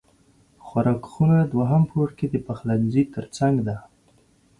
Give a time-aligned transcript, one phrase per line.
[0.65, 3.75] خوراک خونه دوهم پوړ کې د پخلنځی تر څنګ ده